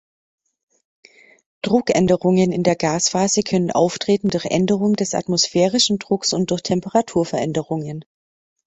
[1.61, 8.03] Druckänderungen in der Gasphase können auftreten durch Änderung des atmosphärischen Drucks und durch Temperaturveränderungen.